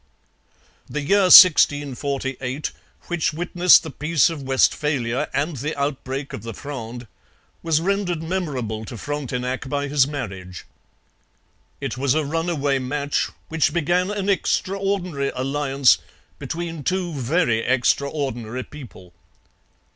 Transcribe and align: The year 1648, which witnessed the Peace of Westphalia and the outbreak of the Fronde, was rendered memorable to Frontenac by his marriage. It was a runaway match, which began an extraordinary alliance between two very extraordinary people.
The 0.89 1.01
year 1.01 1.25
1648, 1.29 2.71
which 3.03 3.33
witnessed 3.33 3.83
the 3.83 3.91
Peace 3.91 4.31
of 4.31 4.41
Westphalia 4.41 5.29
and 5.31 5.57
the 5.57 5.77
outbreak 5.79 6.33
of 6.33 6.41
the 6.41 6.55
Fronde, 6.55 7.05
was 7.61 7.79
rendered 7.79 8.23
memorable 8.23 8.83
to 8.85 8.97
Frontenac 8.97 9.69
by 9.69 9.87
his 9.87 10.07
marriage. 10.07 10.65
It 11.79 11.99
was 11.99 12.15
a 12.15 12.25
runaway 12.25 12.79
match, 12.79 13.29
which 13.47 13.73
began 13.73 14.09
an 14.09 14.27
extraordinary 14.27 15.31
alliance 15.35 15.99
between 16.39 16.83
two 16.83 17.13
very 17.13 17.59
extraordinary 17.59 18.63
people. 18.63 19.13